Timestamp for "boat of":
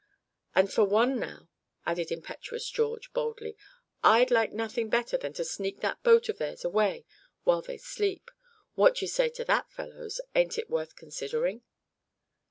6.01-6.39